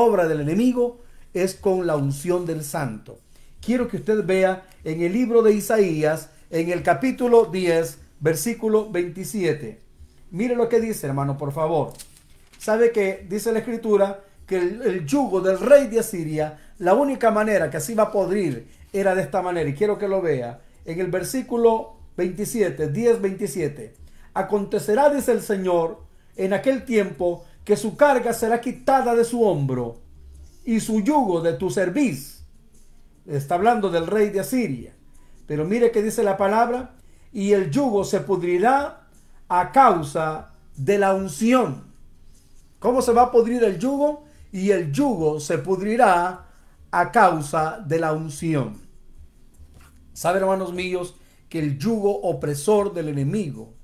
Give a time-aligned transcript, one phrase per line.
[0.00, 1.00] obra del enemigo
[1.32, 3.20] es con la unción del santo.
[3.60, 9.80] Quiero que usted vea en el libro de Isaías, en el capítulo 10, versículo 27.
[10.30, 11.92] Mire lo que dice, hermano, por favor.
[12.58, 17.70] Sabe que dice la escritura que el, yugo del rey de Asiria, la única manera
[17.70, 19.68] que así va a podrir era de esta manera.
[19.68, 20.60] Y quiero que lo vea.
[20.84, 23.94] En el versículo 27, 10, 27.
[24.34, 26.00] Acontecerá, dice el Señor,
[26.36, 30.00] en aquel tiempo que su carga será quitada de su hombro
[30.64, 32.44] y su yugo de tu cerviz.
[33.26, 34.94] Está hablando del rey de Asiria.
[35.46, 36.94] Pero mire que dice la palabra,
[37.32, 39.08] y el yugo se pudrirá
[39.48, 41.84] a causa de la unción.
[42.78, 44.24] ¿Cómo se va a pudrir el yugo?
[44.52, 46.46] Y el yugo se pudrirá
[46.90, 48.80] a causa de la unción.
[50.12, 51.14] ¿Saben, hermanos míos,
[51.48, 53.74] que el yugo opresor del enemigo,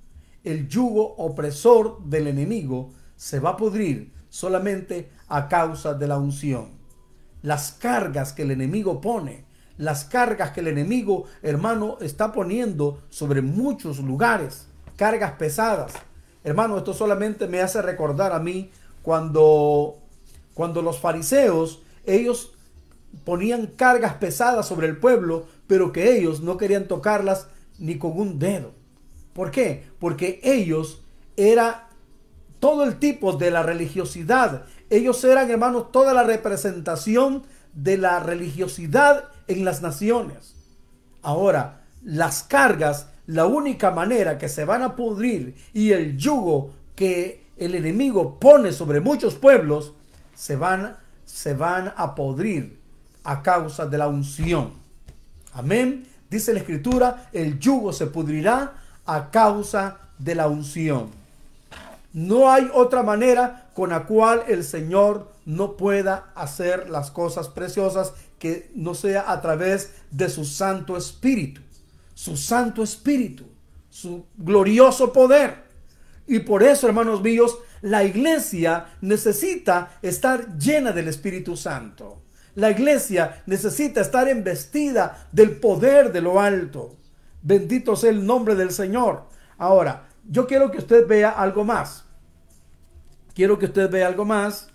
[0.45, 6.71] el yugo opresor del enemigo se va a pudrir solamente a causa de la unción.
[7.43, 9.45] Las cargas que el enemigo pone,
[9.79, 15.93] las cargas que el enemigo, hermano, está poniendo sobre muchos lugares, cargas pesadas.
[16.45, 18.71] Hermano, esto solamente me hace recordar a mí
[19.03, 19.99] cuando
[20.55, 22.55] cuando los fariseos ellos
[23.25, 28.39] ponían cargas pesadas sobre el pueblo, pero que ellos no querían tocarlas ni con un
[28.39, 28.73] dedo.
[29.35, 29.85] ¿Por qué?
[29.99, 31.03] Porque ellos
[31.37, 31.86] era
[32.61, 34.65] todo el tipo de la religiosidad.
[34.91, 40.55] Ellos eran, hermanos, toda la representación de la religiosidad en las naciones.
[41.23, 47.45] Ahora, las cargas, la única manera que se van a pudrir y el yugo que
[47.57, 49.93] el enemigo pone sobre muchos pueblos,
[50.35, 52.79] se van, se van a podrir
[53.25, 54.73] a causa de la unción.
[55.53, 56.07] Amén.
[56.31, 61.11] Dice la escritura, el yugo se pudrirá a causa de la unción.
[62.17, 68.15] No hay otra manera con la cual el Señor no pueda hacer las cosas preciosas
[68.39, 71.61] que no sea a través de su Santo Espíritu.
[72.15, 73.45] Su Santo Espíritu,
[73.91, 75.65] su glorioso poder.
[76.27, 82.23] Y por eso, hermanos míos, la iglesia necesita estar llena del Espíritu Santo.
[82.55, 86.97] La iglesia necesita estar embestida del poder de lo alto.
[87.43, 89.25] Bendito sea el nombre del Señor.
[89.59, 92.06] Ahora, yo quiero que usted vea algo más.
[93.37, 94.71] Quiero que usted vea algo más.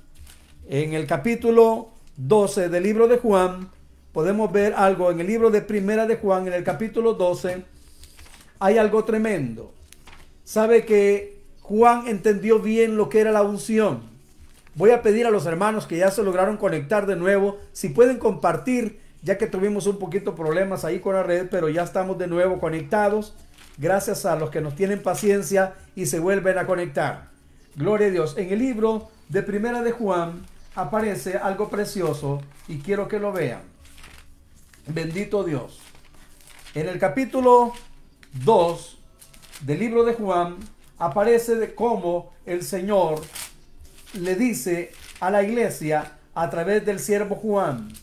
[0.69, 3.71] En el capítulo 12 del libro de Juan,
[4.11, 7.65] podemos ver algo en el libro de Primera de Juan, en el capítulo 12,
[8.59, 9.73] hay algo tremendo.
[10.43, 14.03] Sabe que Juan entendió bien lo que era la unción.
[14.75, 18.19] Voy a pedir a los hermanos que ya se lograron conectar de nuevo, si pueden
[18.19, 22.27] compartir, ya que tuvimos un poquito problemas ahí con la red, pero ya estamos de
[22.27, 23.33] nuevo conectados.
[23.79, 27.30] Gracias a los que nos tienen paciencia y se vuelven a conectar.
[27.75, 28.35] Gloria a Dios.
[28.37, 30.45] En el libro de Primera de Juan
[30.75, 33.61] aparece algo precioso y quiero que lo vean.
[34.87, 35.79] Bendito Dios.
[36.75, 37.71] En el capítulo
[38.43, 38.97] 2
[39.61, 40.57] del libro de Juan
[40.97, 43.21] aparece de cómo el Señor
[44.19, 47.93] le dice a la iglesia a través del siervo Juan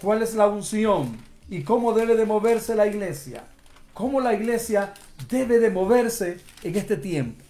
[0.00, 1.18] cuál es la unción
[1.50, 3.44] y cómo debe de moverse la iglesia.
[3.92, 4.94] Cómo la iglesia
[5.28, 7.45] debe de moverse en este tiempo.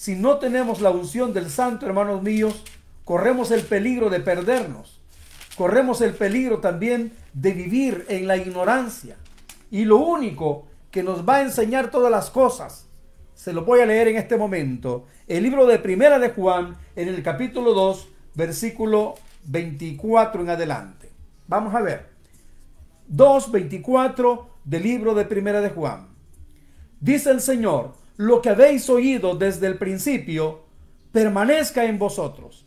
[0.00, 2.64] Si no tenemos la unción del santo, hermanos míos,
[3.04, 4.98] corremos el peligro de perdernos.
[5.58, 9.18] Corremos el peligro también de vivir en la ignorancia.
[9.70, 12.86] Y lo único que nos va a enseñar todas las cosas
[13.34, 15.04] se lo voy a leer en este momento.
[15.28, 19.16] El libro de Primera de Juan, en el capítulo 2, versículo
[19.48, 21.10] 24 en adelante.
[21.46, 22.08] Vamos a ver.
[23.12, 26.08] 2.24 del libro de Primera de Juan.
[27.00, 30.60] Dice el Señor, lo que habéis oído desde el principio,
[31.10, 32.66] permanezca en vosotros.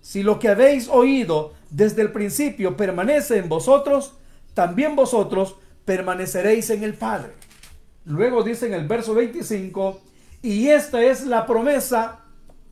[0.00, 4.14] Si lo que habéis oído desde el principio permanece en vosotros,
[4.54, 7.34] también vosotros permaneceréis en el Padre.
[8.06, 10.00] Luego dice en el verso 25,
[10.40, 12.20] y esta es la promesa,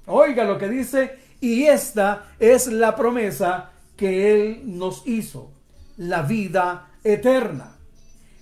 [0.07, 5.53] oiga lo que dice, y esta es la promesa que Él nos hizo,
[5.99, 7.77] la vida eterna.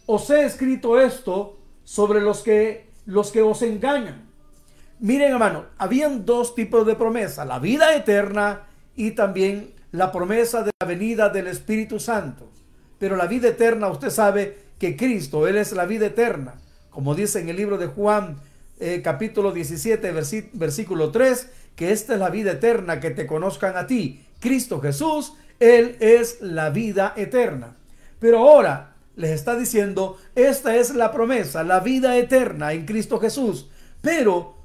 [0.07, 4.29] Os he escrito esto sobre los que, los que os engañan.
[5.01, 10.71] Miren hermano, habían dos tipos de promesa, la vida eterna y también la promesa de
[10.81, 12.49] la venida del Espíritu Santo.
[13.01, 16.55] Pero la vida eterna, usted sabe que Cristo, Él es la vida eterna
[16.99, 18.39] como dice en el libro de Juan
[18.81, 20.13] eh, capítulo 17
[20.55, 25.35] versículo 3, que esta es la vida eterna, que te conozcan a ti, Cristo Jesús,
[25.61, 27.77] Él es la vida eterna.
[28.19, 28.88] Pero ahora
[29.19, 33.69] les está diciendo, esta es la promesa, la vida eterna en Cristo Jesús.
[34.01, 34.57] Pero,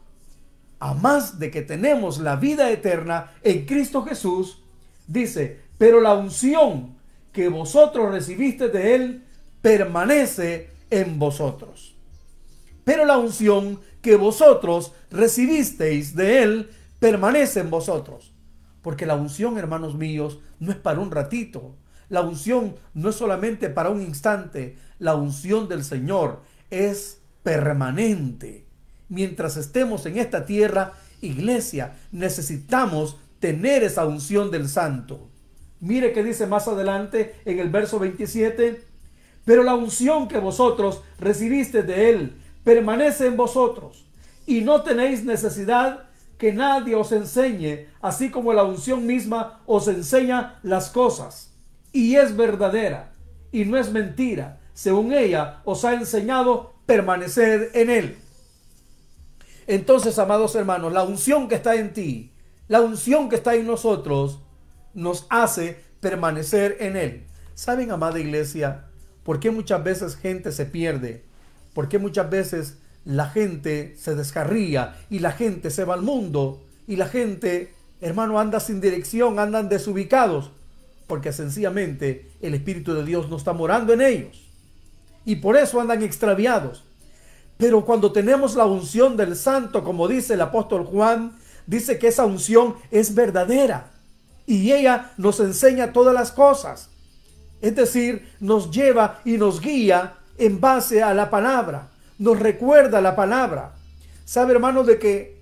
[0.79, 4.63] a más de que tenemos la vida eterna en Cristo Jesús,
[5.07, 6.95] Dice, pero la unción
[7.31, 9.23] que vosotros recibiste de Él
[9.61, 11.95] permanece en vosotros.
[12.83, 16.69] Pero la unción que vosotros recibisteis de Él
[16.99, 18.33] permanece en vosotros.
[18.81, 21.75] Porque la unción, hermanos míos, no es para un ratito.
[22.13, 24.77] La unción no es solamente para un instante.
[24.99, 28.67] La unción del Señor es permanente.
[29.09, 35.27] Mientras estemos en esta tierra, iglesia, necesitamos tener esa unción del santo.
[35.79, 38.83] Mire que dice más adelante en el verso 27,
[39.43, 44.05] pero la unción que vosotros recibiste de él permanece en vosotros
[44.45, 46.03] y no tenéis necesidad
[46.37, 51.52] que nadie os enseñe, así como la unción misma os enseña las cosas.
[51.93, 53.13] Y es verdadera
[53.51, 54.59] y no es mentira.
[54.73, 58.17] Según ella os ha enseñado permanecer en él.
[59.67, 62.33] Entonces, amados hermanos, la unción que está en ti,
[62.67, 64.41] la unción que está en nosotros,
[64.93, 67.25] nos hace permanecer en Él.
[67.55, 68.85] ¿Saben, amada iglesia,
[69.23, 71.23] por qué muchas veces gente se pierde?
[71.73, 76.63] ¿Por qué muchas veces la gente se descarría y la gente se va al mundo
[76.87, 80.51] y la gente, hermano, anda sin dirección, andan desubicados?
[81.07, 84.49] Porque sencillamente el Espíritu de Dios no está morando en ellos.
[85.25, 86.83] Y por eso andan extraviados.
[87.57, 92.25] Pero cuando tenemos la unción del santo, como dice el apóstol Juan, dice que esa
[92.25, 93.91] unción es verdadera
[94.45, 96.89] y ella nos enseña todas las cosas.
[97.61, 103.15] Es decir, nos lleva y nos guía en base a la palabra, nos recuerda la
[103.15, 103.75] palabra.
[104.25, 105.41] ¿Sabe, hermano, de que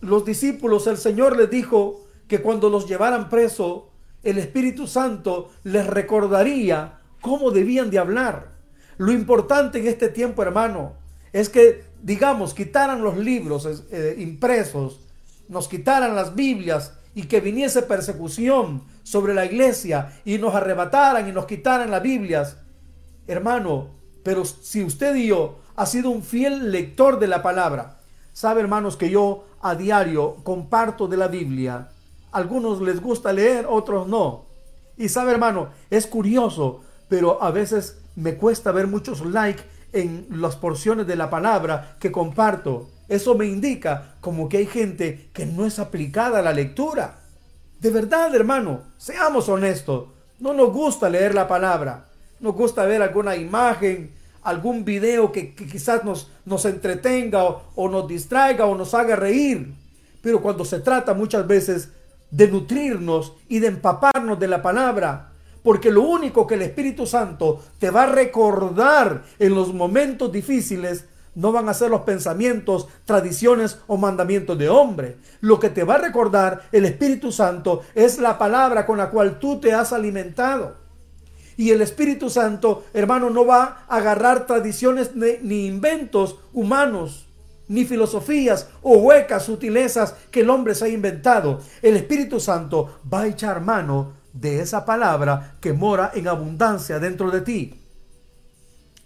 [0.00, 3.91] los discípulos, el Señor les dijo que cuando los llevaran preso,
[4.22, 8.52] el Espíritu Santo les recordaría cómo debían de hablar?
[8.98, 10.94] Lo importante en este tiempo, hermano,
[11.32, 15.00] es que, digamos, quitaran los libros eh, impresos,
[15.48, 21.32] nos quitaran las Biblias y que viniese persecución sobre la iglesia y nos arrebataran y
[21.32, 22.56] nos quitaran las Biblias.
[23.26, 23.90] Hermano,
[24.22, 27.98] pero si usted y yo ha sido un fiel lector de la palabra,
[28.32, 31.88] sabe hermanos que yo a diario comparto de la Biblia.
[32.32, 34.46] Algunos les gusta leer, otros no.
[34.96, 39.62] Y sabe hermano, es curioso, pero a veces me cuesta ver muchos likes
[39.92, 42.88] en las porciones de la palabra que comparto.
[43.08, 47.20] Eso me indica como que hay gente que no es aplicada a la lectura.
[47.80, 50.08] De verdad, hermano, seamos honestos.
[50.40, 52.06] No nos gusta leer la palabra.
[52.40, 54.12] Nos gusta ver alguna imagen,
[54.42, 59.74] algún video que, quizás nos, nos entretenga o, o nos distraiga o nos haga reír.
[60.22, 61.90] Pero cuando se trata muchas veces
[62.32, 65.30] de nutrirnos y de empaparnos de la palabra,
[65.62, 71.04] porque lo único que el Espíritu Santo te va a recordar en los momentos difíciles
[71.34, 75.16] no van a ser los pensamientos, tradiciones o mandamientos de hombre.
[75.40, 79.38] Lo que te va a recordar el Espíritu Santo es la palabra con la cual
[79.38, 80.76] tú te has alimentado.
[81.56, 87.28] Y el Espíritu Santo, hermano, no va a agarrar tradiciones ni, inventos humanos,
[87.68, 91.60] ni filosofías o huecas sutilezas que el hombre se ha inventado.
[91.80, 97.30] El Espíritu Santo va a echar mano de esa palabra que mora en abundancia dentro
[97.30, 97.80] de ti.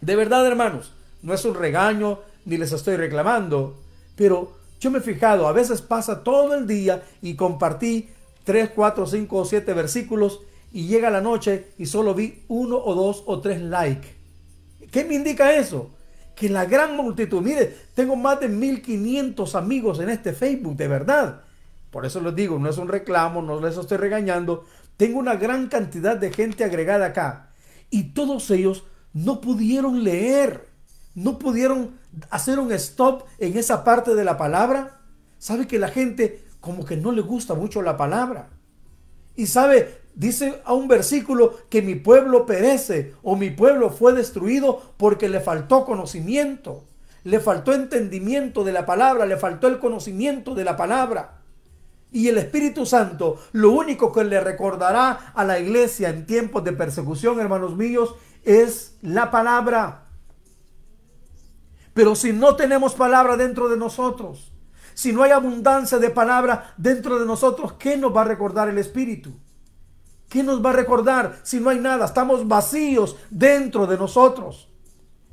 [0.01, 0.93] De verdad, hermanos,
[1.23, 3.83] no es un regaño ni les estoy reclamando,
[4.15, 8.11] pero yo me he fijado, a veces pasa todo el día y compartí
[8.45, 10.41] 3, 4, 5 o 7 versículos
[10.73, 14.15] y llega la noche y solo vi uno o dos o tres likes.
[14.91, 15.91] ¿Qué me indica eso?
[16.37, 21.41] Que la gran multitud, mire, tengo más de 1500 amigos en este Facebook, de verdad.
[21.91, 24.65] Por eso les digo, no es un reclamo, no les estoy regañando.
[24.97, 27.51] Tengo una gran cantidad de gente agregada acá.
[27.91, 30.77] Y todos ellos no pudieron leer
[31.17, 31.99] no pudieron
[32.31, 35.01] hacer un stop en esa parte de la palabra.
[35.39, 38.51] Sabe que la gente como que no le gusta mucho la palabra.
[39.35, 44.83] Y sabe, dice a un versículo que mi pueblo perece o mi pueblo fue destruido
[44.97, 46.85] porque le faltó conocimiento,
[47.23, 51.43] le faltó entendimiento de la palabra, le faltó el conocimiento de la palabra.
[52.11, 56.73] Y el Espíritu Santo, lo único que le recordará a la iglesia en tiempos de
[56.73, 60.05] persecución, hermanos míos, es la palabra.
[61.93, 64.53] Pero si no tenemos palabra dentro de nosotros,
[64.95, 68.79] si no hay abundancia de palabra dentro de nosotros, ¿qué nos va a recordar el
[68.79, 69.33] Espíritu?
[70.29, 72.05] ¿Qué nos va a recordar si no hay nada?
[72.05, 74.69] Estamos vacíos dentro de nosotros.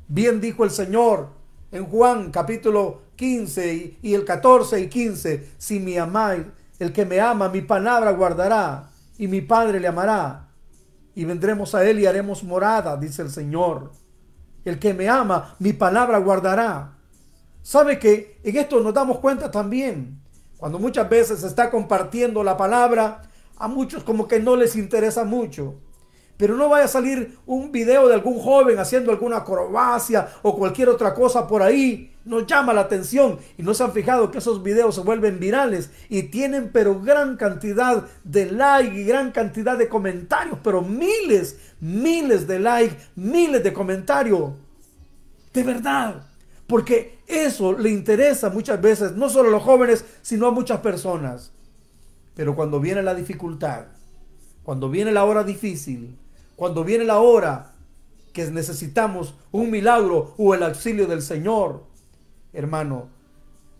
[0.06, 1.28] Bien dijo el Señor
[1.72, 6.44] en Juan capítulo 15 y, el 14 y 15, si me amáis,
[6.78, 10.48] el que me ama, mi palabra guardará y mi Padre le amará.
[11.14, 13.92] Y vendremos a él y haremos morada, dice el Señor.
[14.64, 16.92] El que me ama, mi palabra guardará.
[17.62, 20.20] ¿Sabe que en esto nos damos cuenta también?
[20.56, 23.22] Cuando muchas veces se está compartiendo la palabra,
[23.56, 25.74] a muchos como que no les interesa mucho.
[26.36, 30.88] Pero no vaya a salir un video de algún joven haciendo alguna acrobacia o cualquier
[30.88, 32.12] otra cosa por ahí.
[32.24, 35.90] Nos llama la atención y no se han fijado que esos videos se vuelven virales
[36.08, 42.46] y tienen pero gran cantidad de like y gran cantidad de comentarios, pero miles, miles
[42.48, 44.52] de like, miles de comentarios.
[45.52, 46.26] De verdad.
[46.66, 51.53] Porque eso le interesa muchas veces, no solo a los jóvenes, sino a muchas personas.
[52.34, 53.86] Pero cuando viene la dificultad,
[54.62, 56.18] cuando viene la hora difícil,
[56.56, 57.72] cuando viene la hora
[58.32, 61.84] que necesitamos un milagro o el auxilio del Señor,
[62.52, 63.08] hermano,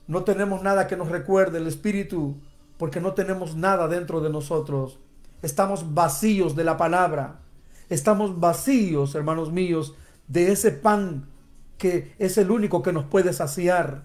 [0.06, 2.37] no tenemos nada que nos recuerde el Espíritu
[2.76, 4.99] porque no tenemos nada dentro de nosotros.
[5.42, 7.40] Estamos vacíos de la palabra.
[7.88, 9.94] Estamos vacíos, hermanos míos,
[10.28, 11.28] de ese pan
[11.78, 14.04] que es el único que nos puede saciar.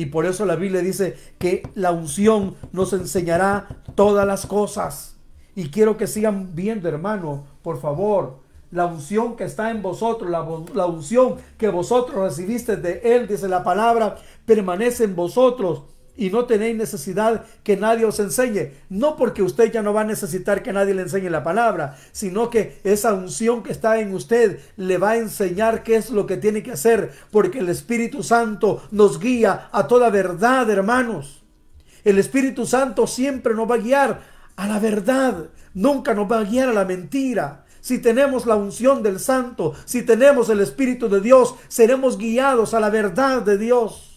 [0.00, 5.18] Y por eso la Biblia dice que la unción nos enseñará todas las cosas.
[5.54, 8.38] Y quiero que sigan viendo, hermano, por favor.
[8.70, 13.46] La unción que está en vosotros, la, la, unción que vosotros recibiste de Él, dice
[13.46, 14.16] la palabra,
[14.46, 15.82] permanece en vosotros
[16.16, 18.72] y no tenéis necesidad que nadie os enseñe.
[18.88, 22.50] No porque usted ya no va a necesitar que nadie le enseñe la palabra, sino
[22.50, 26.36] que esa unción que está en usted le va a enseñar qué es lo que
[26.36, 31.42] tiene que hacer, porque el Espíritu Santo nos guía a toda verdad, hermanos.
[32.04, 34.20] El Espíritu Santo siempre nos va a guiar
[34.56, 37.64] a la verdad, nunca nos va a guiar a la mentira.
[37.80, 42.80] Si tenemos la unción del Santo, si tenemos el Espíritu de Dios, seremos guiados a
[42.80, 44.09] la verdad de Dios.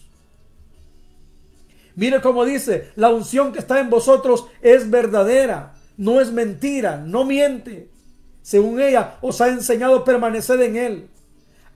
[1.96, 7.24] Mire cómo dice, la unción que está en vosotros es verdadera, no es mentira, no
[7.24, 7.88] miente.
[8.42, 11.08] Según ella os ha enseñado a permanecer en él.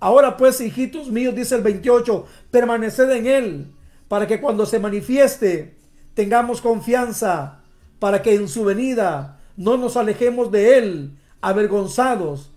[0.00, 3.72] Ahora pues, hijitos míos, dice el 28, permaneced en él,
[4.08, 5.76] para que cuando se manifieste
[6.14, 7.62] tengamos confianza,
[7.98, 12.50] para que en su venida no nos alejemos de él, avergonzados.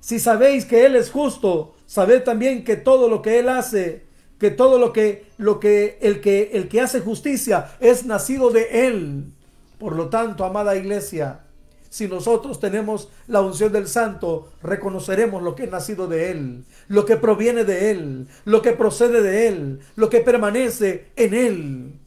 [0.00, 4.06] Si sabéis que él es justo, sabed también que todo lo que él hace
[4.42, 8.88] que todo lo que, lo que, el que, el que hace justicia es nacido de
[8.88, 9.32] Él.
[9.78, 11.42] Por lo tanto, amada iglesia,
[11.88, 17.06] si nosotros tenemos la unción del Santo, reconoceremos lo que es nacido de Él, lo
[17.06, 22.00] que proviene de Él, lo que procede de Él, lo que permanece en Él.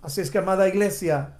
[0.00, 1.38] Así es que, amada iglesia,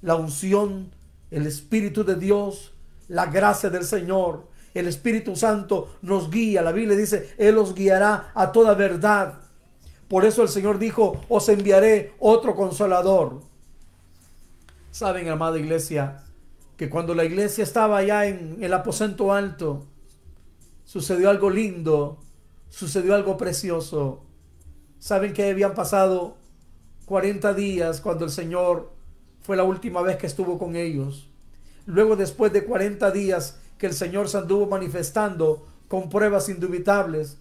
[0.00, 0.90] la unción,
[1.30, 2.72] el Espíritu de Dios,
[3.06, 6.62] la gracia del Señor, el Espíritu Santo nos guía.
[6.62, 9.41] La Biblia dice, Él os guiará a toda verdad.
[10.12, 13.40] Por eso el Señor dijo, os enviaré otro consolador.
[14.90, 16.24] Saben, amada iglesia,
[16.76, 19.86] que cuando la iglesia estaba allá en el aposento alto,
[20.84, 22.18] sucedió algo lindo,
[22.68, 24.22] sucedió algo precioso.
[24.98, 26.36] Saben que habían pasado
[27.06, 28.92] 40 días cuando el Señor
[29.40, 31.30] fue la última vez que estuvo con ellos.
[31.86, 37.38] Luego, después de 40 días que el Señor se anduvo manifestando con pruebas indubitables,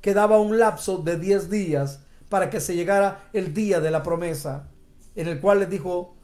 [0.00, 4.68] quedaba un lapso de 10 días para que se llegara el día de la promesa,
[5.16, 6.14] en el cual les dijo,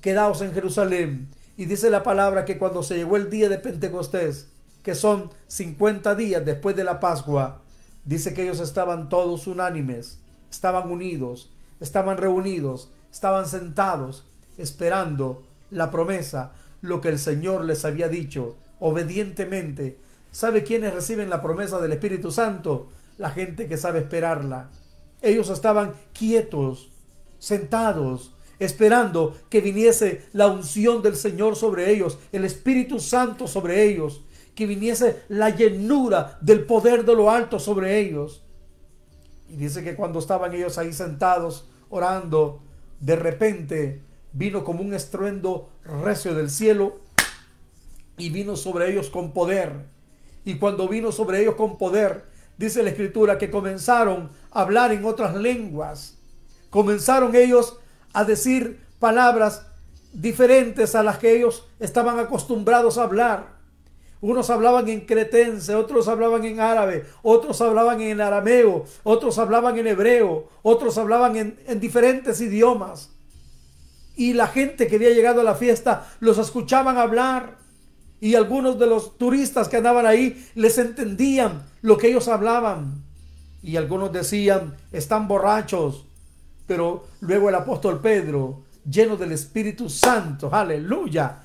[0.00, 1.28] quedaos en Jerusalén.
[1.56, 4.48] Y dice la palabra que cuando se llegó el día de Pentecostés,
[4.82, 7.62] que son 50 días después de la Pascua,
[8.04, 10.20] dice que ellos estaban todos unánimes,
[10.50, 14.24] estaban unidos, estaban reunidos, estaban sentados,
[14.56, 19.98] esperando la promesa, lo que el Señor les había dicho, obedientemente.
[20.30, 22.88] ¿Sabe quiénes reciben la promesa del Espíritu Santo?
[23.18, 24.70] La gente que sabe esperarla.
[25.20, 26.90] Ellos estaban quietos,
[27.38, 34.22] sentados, esperando que viniese la unción del Señor sobre ellos, el Espíritu Santo sobre ellos,
[34.54, 38.44] que viniese la llenura del poder de lo alto sobre ellos.
[39.48, 42.62] Y dice que cuando estaban ellos ahí sentados, orando,
[43.00, 47.00] de repente vino como un estruendo recio del cielo
[48.16, 49.86] y vino sobre ellos con poder.
[50.44, 52.24] Y cuando vino sobre ellos con poder,
[52.58, 56.18] dice la escritura, que comenzaron a hablar en otras lenguas.
[56.68, 57.78] Comenzaron ellos
[58.12, 59.66] a decir palabras
[60.12, 63.58] diferentes a las que ellos estaban acostumbrados a hablar.
[64.20, 69.86] Unos hablaban en cretense, otros hablaban en árabe, otros hablaban en arameo, otros hablaban en
[69.86, 73.10] hebreo, otros hablaban en, en, diferentes idiomas.
[74.16, 77.57] Y la gente que había llegado a la fiesta los escuchaban hablar.
[78.20, 83.04] Y algunos de los turistas que andaban ahí les entendían lo que ellos hablaban.
[83.62, 86.06] Y algunos decían, están borrachos.
[86.66, 91.42] Pero luego el apóstol Pedro, lleno del Espíritu Santo, aleluya,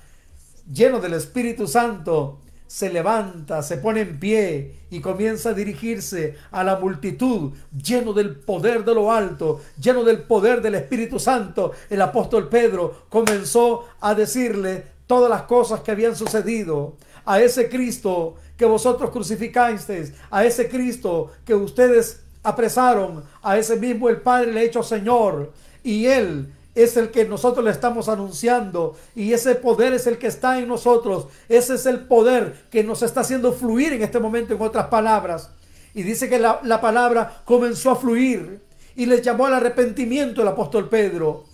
[0.72, 2.40] lleno del Espíritu Santo,
[2.74, 8.36] se levanta, se pone en pie y comienza a dirigirse a la multitud, lleno del
[8.36, 14.16] poder de lo alto, lleno del poder del Espíritu Santo, el apóstol Pedro comenzó a
[14.16, 16.96] decirle todas las cosas que habían sucedido
[17.26, 24.10] a ese Cristo que vosotros crucificasteis, a ese Cristo que ustedes apresaron, a ese mismo
[24.10, 28.96] el Padre le ha hecho Señor y Él es el que nosotros le estamos anunciando
[29.16, 31.28] y ese poder es el que está en nosotros.
[31.48, 35.52] Ese es el poder que nos está haciendo fluir en este momento, en otras palabras.
[35.94, 38.62] Y dice que la, la palabra comenzó a fluir
[38.96, 41.46] y les llamó al arrepentimiento el apóstol Pedro.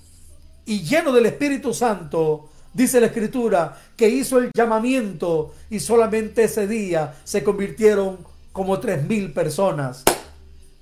[0.65, 6.68] Y lleno del Espíritu Santo, dice la Escritura, que hizo el llamamiento y solamente ese
[6.68, 8.18] día se convirtieron
[8.52, 10.04] como tres mil personas.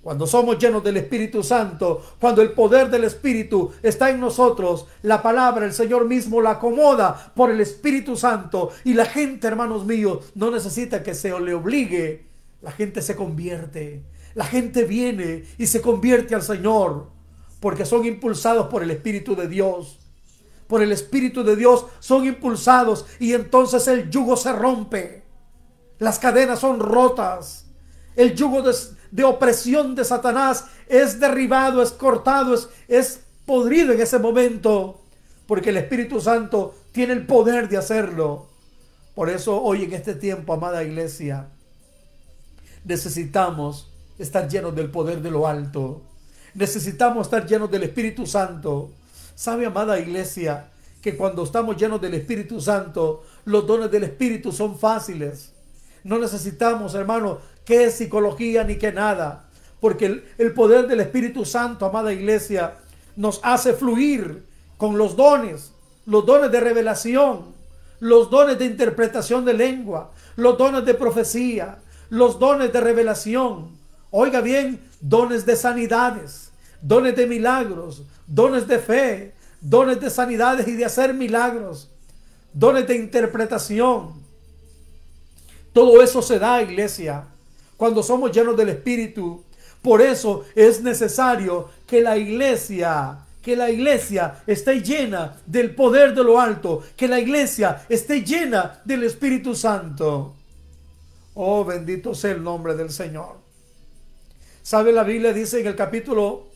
[0.07, 5.21] Cuando somos llenos del Espíritu Santo, cuando el poder del Espíritu está en nosotros, la
[5.21, 8.71] palabra, el Señor mismo la acomoda por el Espíritu Santo.
[8.85, 12.23] Y la gente, hermanos míos, no necesita que se le obligue.
[12.61, 14.01] La gente se convierte.
[14.33, 17.07] La gente viene y se convierte al Señor
[17.59, 19.99] porque son impulsados por el Espíritu de Dios.
[20.67, 25.23] Por el Espíritu de Dios son impulsados y entonces el yugo se rompe.
[25.99, 27.65] Las cadenas son rotas.
[28.15, 28.75] El yugo de,
[29.11, 35.01] de opresión de Satanás es derribado, es cortado, es, es podrido en ese momento,
[35.45, 38.47] porque el Espíritu Santo tiene el poder de hacerlo.
[39.15, 41.47] Por eso hoy en este tiempo, amada iglesia,
[42.83, 46.01] necesitamos estar llenos del poder de lo alto.
[46.53, 48.91] Necesitamos estar llenos del Espíritu Santo.
[49.37, 54.79] ¿Sabe, amada iglesia, que cuando estamos llenos del Espíritu Santo, los dones del Espíritu son
[54.79, 55.53] fáciles?
[56.03, 59.47] No necesitamos, hermano, qué psicología ni qué nada.
[59.79, 62.77] Porque el, poder del Espíritu Santo, amada iglesia,
[63.15, 64.43] nos hace fluir
[64.75, 65.71] con los dones,
[66.07, 67.53] los dones de revelación,
[67.99, 71.77] los dones de interpretación de lengua, los dones de profecía,
[72.09, 73.77] los dones de revelación.
[74.09, 76.46] Oiga bien, dones de sanidades,
[76.81, 81.89] dones de milagros, dones de fe, dones de sanidades y de hacer milagros,
[82.53, 84.13] dones de interpretación.
[85.73, 87.25] Todo eso se da, iglesia,
[87.75, 89.43] cuando somos llenos del Espíritu.
[89.81, 96.23] Por eso es necesario que la iglesia, que la iglesia esté llena del poder de
[96.23, 100.33] lo alto, que la iglesia esté llena del Espíritu Santo.
[101.35, 103.35] Oh, bendito sea el nombre del Señor.
[104.63, 104.91] ¿Sabe?
[104.91, 106.46] La Biblia dice en el capítulo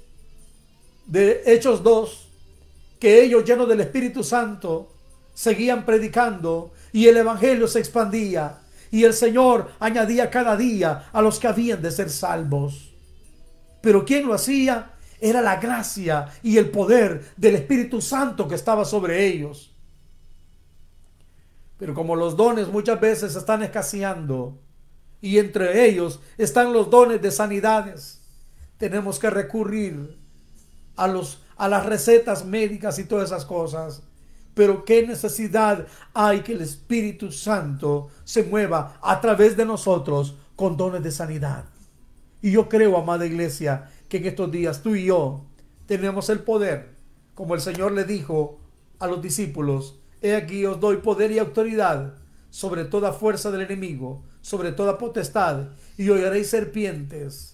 [1.05, 2.27] de Hechos 2
[2.99, 4.91] que ellos llenos del Espíritu Santo
[5.33, 8.59] seguían predicando y el Evangelio se expandía
[8.91, 12.93] y el Señor añadía cada día a los que habían de ser salvos.
[13.81, 18.85] Pero quien lo hacía era la gracia y el poder del Espíritu Santo que estaba
[18.85, 19.71] sobre ellos.
[21.79, 24.59] Pero como los dones muchas veces están escaseando
[25.21, 28.21] y entre ellos están los dones de sanidades,
[28.77, 30.20] tenemos que recurrir
[31.03, 34.01] a los a las recetas médicas y todas esas cosas
[34.53, 40.77] pero qué necesidad hay que el Espíritu Santo se mueva a través de nosotros con
[40.77, 41.65] dones de sanidad.
[42.41, 45.45] Y yo creo, amada iglesia, que en estos días tú y yo
[45.85, 46.89] tenemos el poder,
[47.33, 48.59] como el Señor le dijo
[48.99, 52.15] a los discípulos, he aquí os doy poder y autoridad
[52.49, 57.50] sobre toda fuerza del enemigo, sobre toda potestad, y hollaréis serpientes,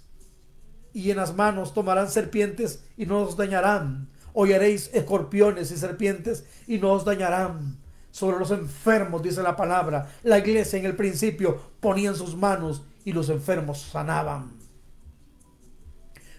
[0.93, 6.77] y en las manos tomarán serpientes y no os dañarán Hollaréis escorpiones y serpientes y
[6.77, 7.79] no os dañarán.
[8.11, 10.11] Sobre los enfermos, dice la palabra.
[10.21, 14.51] La iglesia en el principio ponían sus manos y los enfermos sanaban.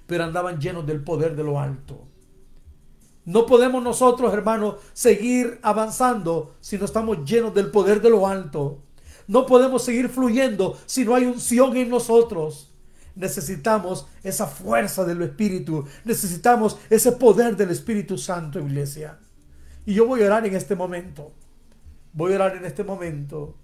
[0.07, 2.05] Pero andaban llenos del poder de lo alto.
[3.25, 8.79] No podemos nosotros, hermanos, seguir avanzando si no estamos llenos del poder de lo alto.
[9.27, 12.68] No podemos seguir fluyendo si no hay unción en nosotros
[13.19, 19.19] necesitamos esa fuerza del Espíritu, necesitamos ese poder del Espíritu Santo, iglesia.
[19.85, 21.33] Y yo voy a orar en este momento,
[22.13, 23.57] voy a orar en este momento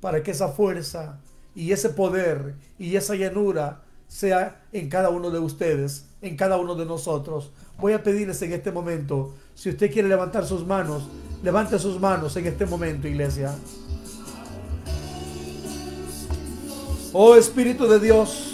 [0.00, 1.20] para que esa fuerza
[1.54, 6.74] y ese poder y esa llanura sea en cada uno de ustedes, en cada uno
[6.74, 7.50] de nosotros.
[7.78, 11.08] Voy a pedirles en este momento, si usted quiere levantar sus manos,
[11.42, 13.54] levante sus manos en este momento, iglesia.
[17.14, 18.51] Oh Espíritu de Dios,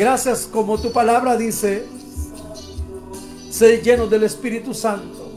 [0.00, 1.84] Gracias como tu palabra dice,
[3.50, 5.30] ser lleno del Espíritu Santo.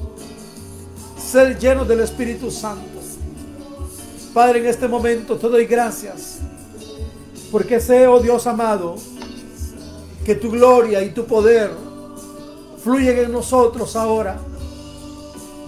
[1.17, 3.01] Ser lleno del Espíritu Santo.
[4.33, 6.37] Padre, en este momento te doy gracias.
[7.51, 8.95] Porque sé, oh Dios amado,
[10.23, 11.69] que tu gloria y tu poder
[12.81, 14.39] fluyen en nosotros ahora.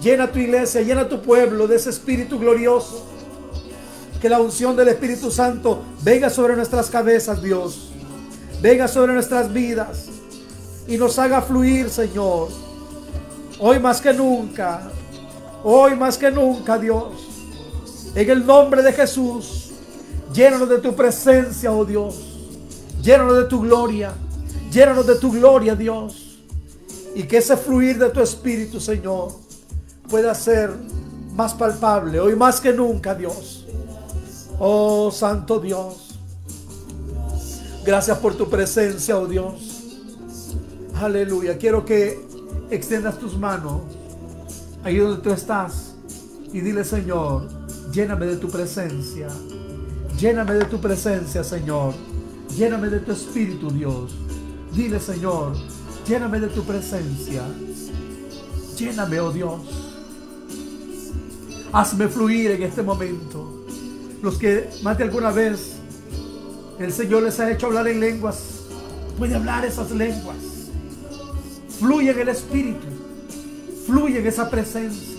[0.00, 3.04] Llena tu iglesia, llena tu pueblo de ese Espíritu glorioso.
[4.22, 7.90] Que la unción del Espíritu Santo venga sobre nuestras cabezas, Dios.
[8.60, 10.06] Venga sobre nuestras vidas
[10.88, 12.48] y nos haga fluir, Señor.
[13.58, 14.90] Hoy más que nunca,
[15.62, 17.12] hoy más que nunca, Dios.
[18.14, 19.70] En el nombre de Jesús,
[20.32, 22.36] llénanos de tu presencia, oh Dios.
[23.02, 24.12] Llénanos de tu gloria.
[24.72, 26.38] Llénanos de tu gloria, Dios.
[27.14, 29.32] Y que ese fluir de tu espíritu, Señor,
[30.08, 30.70] pueda ser
[31.34, 33.66] más palpable, hoy más que nunca, Dios.
[34.58, 36.05] Oh Santo Dios.
[37.86, 39.54] Gracias por tu presencia, oh Dios.
[41.00, 41.56] Aleluya.
[41.56, 42.20] Quiero que
[42.68, 43.82] extiendas tus manos
[44.82, 45.94] ahí donde tú estás
[46.52, 47.48] y dile, Señor,
[47.92, 49.28] lléname de tu presencia.
[50.18, 51.94] Lléname de tu presencia, Señor.
[52.56, 54.16] Lléname de tu espíritu, Dios.
[54.74, 55.52] Dile, Señor,
[56.08, 57.42] lléname de tu presencia.
[58.76, 59.60] Lléname, oh Dios.
[61.72, 63.64] Hazme fluir en este momento.
[64.22, 65.75] Los que más de alguna vez
[66.78, 68.38] el Señor les ha hecho hablar en lenguas,
[69.18, 70.36] puede hablar esas lenguas.
[71.78, 72.86] Fluye en el Espíritu.
[73.86, 75.16] Fluye en esa presencia.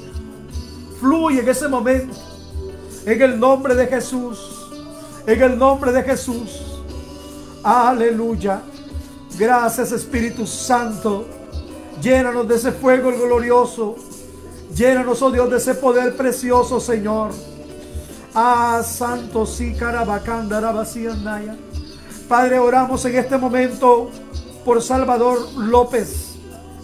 [0.99, 2.15] Fluye en ese momento.
[3.05, 4.69] En el nombre de Jesús.
[5.25, 6.81] En el nombre de Jesús.
[7.63, 8.61] Aleluya.
[9.37, 11.25] Gracias Espíritu Santo.
[12.01, 13.95] Llénanos de ese fuego glorioso.
[14.75, 17.31] Llénanos, oh Dios, de ese poder precioso, Señor.
[18.39, 19.73] Ah, Santo, sí,
[21.23, 21.57] Naya.
[22.29, 24.11] Padre, oramos en este momento
[24.63, 26.35] por Salvador López.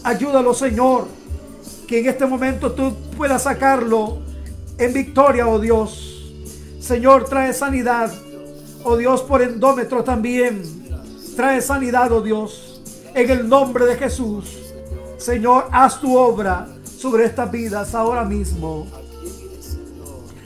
[0.03, 1.05] Ayúdalo, Señor,
[1.87, 4.17] que en este momento tú puedas sacarlo
[4.79, 6.33] en victoria, oh Dios.
[6.79, 8.11] Señor, trae sanidad,
[8.83, 10.63] oh Dios, por endómetro también.
[11.35, 12.81] Trae sanidad, oh Dios,
[13.13, 14.57] en el nombre de Jesús.
[15.19, 19.02] Señor, haz tu obra sobre estas vidas ahora mismo.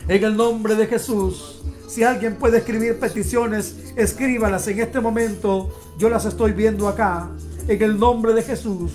[0.07, 1.61] En el nombre de Jesús.
[1.87, 5.69] Si alguien puede escribir peticiones, escríbalas en este momento.
[5.97, 7.29] Yo las estoy viendo acá.
[7.67, 8.91] En el nombre de Jesús.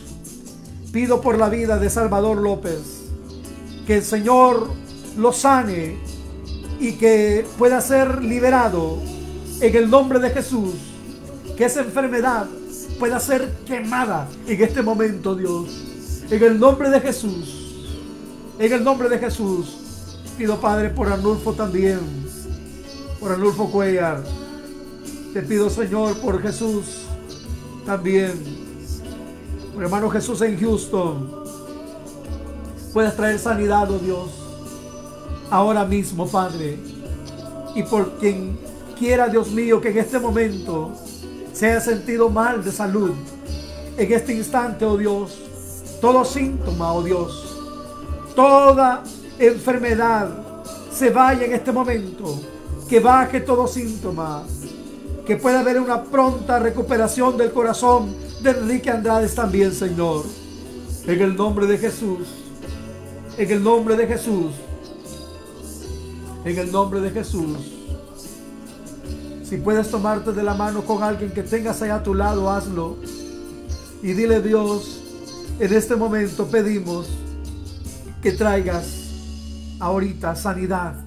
[0.90, 3.10] Pido por la vida de Salvador López.
[3.86, 4.70] Que el Señor
[5.18, 5.96] lo sane
[6.80, 8.98] y que pueda ser liberado
[9.60, 10.74] en el nombre de Jesús.
[11.58, 12.46] Que esa enfermedad
[12.98, 15.68] pueda ser quemada en este momento, Dios.
[16.30, 17.98] En el nombre de Jesús.
[18.58, 19.91] En el nombre de Jesús.
[20.36, 22.00] Pido, Padre, por Arnulfo también.
[23.20, 24.22] Por Arnulfo Cuellar.
[25.32, 27.02] Te pido, Señor, por Jesús
[27.86, 28.32] también.
[29.74, 31.30] Por hermano Jesús en Houston.
[32.92, 34.30] Puedes traer sanidad, oh Dios.
[35.50, 36.78] Ahora mismo, Padre.
[37.74, 38.58] Y por quien
[38.98, 40.92] quiera, Dios mío, que en este momento
[41.52, 43.12] se haya sentido mal de salud.
[43.96, 45.38] En este instante, oh Dios.
[46.00, 47.58] Todo síntoma, oh Dios.
[48.34, 49.02] Toda
[49.46, 50.28] enfermedad
[50.92, 52.40] se vaya en este momento,
[52.88, 54.44] que baje todo síntoma,
[55.26, 60.24] que pueda haber una pronta recuperación del corazón de Enrique Andrade también, Señor.
[61.06, 62.28] En el nombre de Jesús,
[63.36, 64.52] en el nombre de Jesús,
[66.44, 67.58] en el nombre de Jesús.
[69.42, 72.96] Si puedes tomarte de la mano con alguien que tengas ahí a tu lado, hazlo.
[74.02, 75.00] Y dile Dios,
[75.58, 77.08] en este momento pedimos
[78.22, 79.01] que traigas
[79.82, 80.94] ahorita sanidad